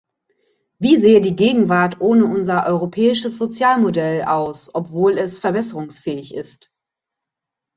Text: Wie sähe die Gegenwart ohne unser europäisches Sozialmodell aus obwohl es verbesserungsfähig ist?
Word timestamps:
Wie 0.79 0.97
sähe 0.99 1.21
die 1.21 1.35
Gegenwart 1.35 2.01
ohne 2.01 2.25
unser 2.25 2.65
europäisches 2.65 3.37
Sozialmodell 3.37 4.23
aus 4.23 4.73
obwohl 4.73 5.15
es 5.19 5.37
verbesserungsfähig 5.37 6.33
ist? 6.33 6.75